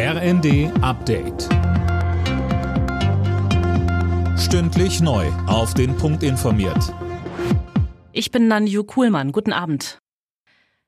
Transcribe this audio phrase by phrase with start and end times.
[0.00, 1.48] RND Update.
[4.38, 5.26] Stündlich neu.
[5.48, 6.94] Auf den Punkt informiert.
[8.12, 9.32] Ich bin Nanju Kuhlmann.
[9.32, 9.98] Guten Abend.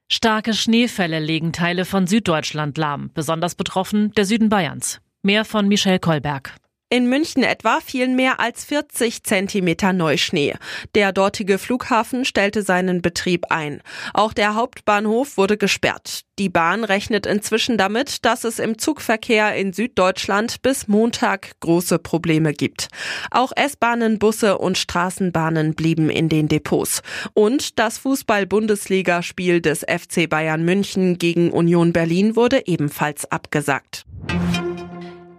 [0.07, 3.11] Starke Schneefälle legen Teile von Süddeutschland lahm.
[3.13, 5.01] Besonders betroffen der Süden Bayerns.
[5.25, 6.55] Mehr von Michelle Kolberg.
[6.93, 10.57] In München etwa fielen mehr als 40 Zentimeter Neuschnee.
[10.97, 13.81] Der dortige Flughafen stellte seinen Betrieb ein.
[14.13, 16.23] Auch der Hauptbahnhof wurde gesperrt.
[16.41, 22.53] Die Bahn rechnet inzwischen damit, dass es im Zugverkehr in Süddeutschland bis Montag große Probleme
[22.53, 22.89] gibt.
[23.31, 27.03] Auch S-Bahnen, Busse und Straßenbahnen blieben in den Depots.
[27.35, 34.07] Und das Fußball-Bundesligaspiel des FC Bayern München gegen Union Berlin wurde ebenfalls abgesagt.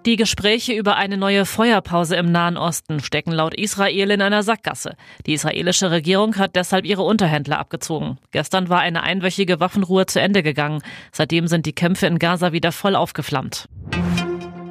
[0.08, 4.96] Die Gespräche über eine neue Feuerpause im Nahen Osten stecken laut Israel in einer Sackgasse.
[5.28, 8.18] Die israelische Regierung hat deshalb ihre Unterhändler abgezogen.
[8.32, 10.82] Gestern war eine einwöchige Waffenruhe zu Ende gegangen.
[11.12, 13.70] Seitdem sind die Kämpfe in Gaza wieder voll aufgeflammt.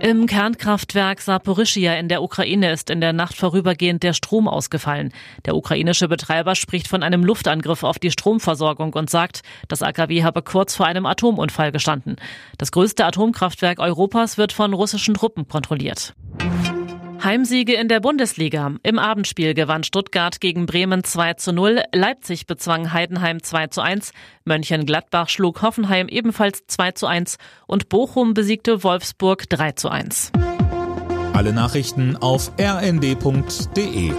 [0.02, 5.12] Im Kernkraftwerk Saporischia in der Ukraine ist in der Nacht vorübergehend der Strom ausgefallen.
[5.44, 10.40] Der ukrainische Betreiber spricht von einem Luftangriff auf die Stromversorgung und sagt, das AKW habe
[10.40, 12.16] kurz vor einem Atomunfall gestanden.
[12.56, 16.14] Das größte Atomkraftwerk Europas wird von russischen Truppen kontrolliert.
[17.22, 18.72] Heimsiege in der Bundesliga.
[18.82, 24.12] Im Abendspiel gewann Stuttgart gegen Bremen 2 zu 0, Leipzig bezwang Heidenheim 2 zu 1,
[24.44, 30.32] Mönchengladbach schlug Hoffenheim ebenfalls 2 zu 1 und Bochum besiegte Wolfsburg 3 zu 1.
[31.34, 34.12] Alle Nachrichten auf rnd.de